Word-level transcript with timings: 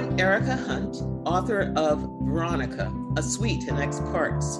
I'm 0.00 0.18
Erica 0.18 0.56
Hunt, 0.56 0.96
author 1.26 1.74
of 1.76 2.00
Veronica, 2.22 2.90
A 3.18 3.22
Suite 3.22 3.68
in 3.68 3.76
X 3.76 4.00
Parts, 4.00 4.56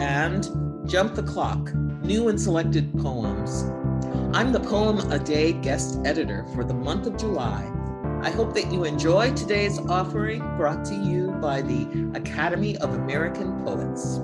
and 0.00 0.48
Jump 0.84 1.14
the 1.14 1.22
Clock, 1.22 1.72
New 2.02 2.26
and 2.26 2.40
Selected 2.40 2.92
Poems. 2.98 3.70
I'm 4.36 4.50
the 4.50 4.58
Poem 4.58 5.12
a 5.12 5.18
Day 5.20 5.52
guest 5.52 6.00
editor 6.04 6.44
for 6.56 6.64
the 6.64 6.74
month 6.74 7.06
of 7.06 7.16
July. 7.16 7.70
I 8.24 8.30
hope 8.30 8.52
that 8.54 8.72
you 8.72 8.82
enjoy 8.82 9.32
today's 9.34 9.78
offering 9.78 10.40
brought 10.56 10.84
to 10.86 10.96
you 10.96 11.30
by 11.40 11.62
the 11.62 12.10
Academy 12.16 12.76
of 12.78 12.94
American 12.94 13.62
Poets. 13.64 14.18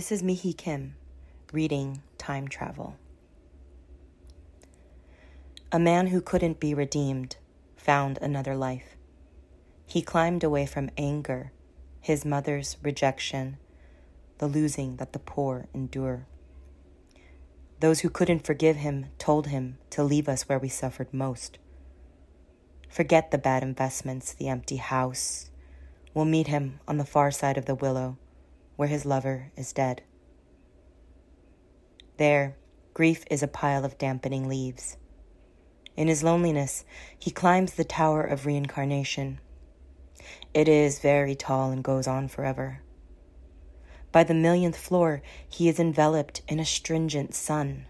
This 0.00 0.12
is 0.12 0.22
Mihi 0.22 0.54
Kim 0.54 0.94
reading 1.52 2.00
Time 2.16 2.48
Travel. 2.48 2.96
A 5.70 5.78
man 5.78 6.06
who 6.06 6.22
couldn't 6.22 6.58
be 6.58 6.72
redeemed 6.72 7.36
found 7.76 8.16
another 8.22 8.56
life. 8.56 8.96
He 9.84 10.00
climbed 10.00 10.42
away 10.42 10.64
from 10.64 10.88
anger, 10.96 11.52
his 12.00 12.24
mother's 12.24 12.78
rejection, 12.82 13.58
the 14.38 14.46
losing 14.46 14.96
that 14.96 15.12
the 15.12 15.18
poor 15.18 15.68
endure. 15.74 16.24
Those 17.80 18.00
who 18.00 18.08
couldn't 18.08 18.46
forgive 18.46 18.76
him 18.76 19.08
told 19.18 19.48
him 19.48 19.76
to 19.90 20.02
leave 20.02 20.30
us 20.30 20.48
where 20.48 20.58
we 20.58 20.70
suffered 20.70 21.12
most. 21.12 21.58
Forget 22.88 23.32
the 23.32 23.36
bad 23.36 23.62
investments, 23.62 24.32
the 24.32 24.48
empty 24.48 24.76
house. 24.76 25.50
We'll 26.14 26.24
meet 26.24 26.46
him 26.46 26.80
on 26.88 26.96
the 26.96 27.04
far 27.04 27.30
side 27.30 27.58
of 27.58 27.66
the 27.66 27.74
willow 27.74 28.16
where 28.80 28.88
his 28.88 29.04
lover 29.04 29.52
is 29.58 29.74
dead. 29.74 30.00
There, 32.16 32.56
grief 32.94 33.26
is 33.30 33.42
a 33.42 33.46
pile 33.46 33.84
of 33.84 33.98
dampening 33.98 34.48
leaves. 34.48 34.96
In 35.98 36.08
his 36.08 36.22
loneliness, 36.22 36.86
he 37.18 37.30
climbs 37.30 37.74
the 37.74 37.84
tower 37.84 38.22
of 38.22 38.46
reincarnation. 38.46 39.38
It 40.54 40.66
is 40.66 40.98
very 40.98 41.34
tall 41.34 41.70
and 41.70 41.84
goes 41.84 42.06
on 42.06 42.28
forever. 42.28 42.80
By 44.12 44.24
the 44.24 44.32
millionth 44.32 44.78
floor, 44.78 45.20
he 45.46 45.68
is 45.68 45.78
enveloped 45.78 46.40
in 46.48 46.58
a 46.58 46.64
stringent 46.64 47.34
sun, 47.34 47.84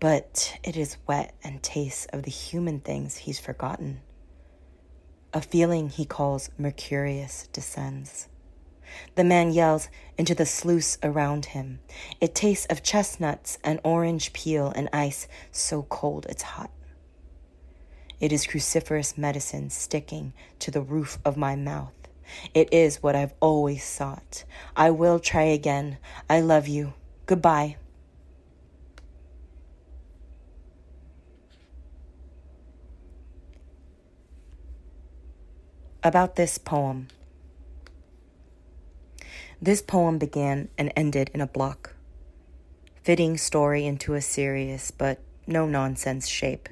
but 0.00 0.58
it 0.64 0.78
is 0.78 0.96
wet 1.06 1.34
and 1.44 1.62
tastes 1.62 2.06
of 2.06 2.22
the 2.22 2.30
human 2.30 2.80
things 2.80 3.18
he's 3.18 3.38
forgotten. 3.38 4.00
A 5.34 5.42
feeling 5.42 5.90
he 5.90 6.06
calls 6.06 6.48
mercurius 6.56 7.48
descends. 7.52 8.30
The 9.14 9.24
man 9.24 9.50
yells 9.50 9.88
into 10.18 10.34
the 10.34 10.46
sluice 10.46 10.98
around 11.02 11.46
him. 11.46 11.80
It 12.20 12.34
tastes 12.34 12.66
of 12.66 12.82
chestnuts 12.82 13.58
and 13.64 13.80
orange 13.84 14.32
peel 14.32 14.72
and 14.74 14.88
ice 14.92 15.28
so 15.50 15.82
cold 15.84 16.26
it's 16.28 16.42
hot. 16.42 16.70
It 18.18 18.32
is 18.32 18.46
cruciferous 18.46 19.18
medicine 19.18 19.70
sticking 19.70 20.32
to 20.60 20.70
the 20.70 20.80
roof 20.80 21.18
of 21.24 21.36
my 21.36 21.54
mouth. 21.54 21.92
It 22.54 22.72
is 22.72 23.02
what 23.02 23.14
I've 23.14 23.34
always 23.40 23.84
sought. 23.84 24.44
I 24.74 24.90
will 24.90 25.18
try 25.18 25.42
again. 25.42 25.98
I 26.28 26.40
love 26.40 26.66
you. 26.66 26.94
Goodbye. 27.26 27.76
About 36.02 36.36
this 36.36 36.56
poem. 36.56 37.08
This 39.60 39.80
poem 39.80 40.18
began 40.18 40.68
and 40.76 40.92
ended 40.94 41.30
in 41.32 41.40
a 41.40 41.46
block, 41.46 41.94
fitting 43.02 43.38
story 43.38 43.86
into 43.86 44.12
a 44.12 44.20
serious 44.20 44.90
but 44.90 45.18
no 45.46 45.66
nonsense 45.66 46.28
shape. 46.28 46.68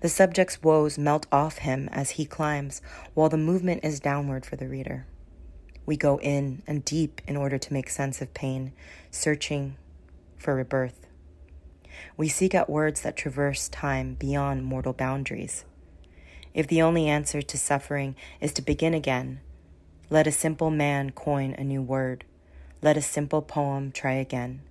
The 0.00 0.08
subject's 0.08 0.62
woes 0.62 0.98
melt 0.98 1.26
off 1.32 1.58
him 1.58 1.88
as 1.90 2.10
he 2.10 2.26
climbs, 2.26 2.80
while 3.14 3.28
the 3.28 3.36
movement 3.36 3.84
is 3.84 3.98
downward 3.98 4.46
for 4.46 4.54
the 4.54 4.68
reader. 4.68 5.06
We 5.84 5.96
go 5.96 6.20
in 6.20 6.62
and 6.66 6.84
deep 6.84 7.20
in 7.26 7.36
order 7.36 7.58
to 7.58 7.72
make 7.72 7.90
sense 7.90 8.22
of 8.22 8.34
pain, 8.34 8.72
searching 9.10 9.76
for 10.36 10.54
rebirth. 10.54 11.08
We 12.16 12.28
seek 12.28 12.54
out 12.54 12.70
words 12.70 13.00
that 13.00 13.16
traverse 13.16 13.68
time 13.68 14.14
beyond 14.14 14.64
mortal 14.64 14.92
boundaries. 14.92 15.64
If 16.54 16.68
the 16.68 16.82
only 16.82 17.08
answer 17.08 17.42
to 17.42 17.58
suffering 17.58 18.14
is 18.40 18.52
to 18.52 18.62
begin 18.62 18.94
again, 18.94 19.40
let 20.10 20.26
a 20.26 20.32
simple 20.32 20.70
man 20.70 21.10
coin 21.10 21.54
a 21.58 21.64
new 21.64 21.82
word. 21.82 22.24
Let 22.80 22.96
a 22.96 23.02
simple 23.02 23.42
poem 23.42 23.92
try 23.92 24.12
again. 24.12 24.62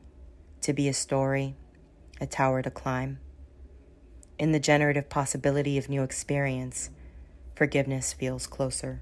To 0.62 0.74
be 0.74 0.88
a 0.88 0.94
story, 0.94 1.56
a 2.20 2.26
tower 2.26 2.64
to 2.64 2.72
climb. 2.72 3.20
In 4.40 4.52
the 4.52 4.60
generative 4.60 5.10
possibility 5.10 5.78
of 5.78 5.90
new 5.90 6.02
experience, 6.02 6.90
forgiveness 7.54 8.14
feels 8.14 8.48
closer. 8.48 9.02